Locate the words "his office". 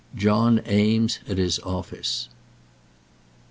1.37-2.29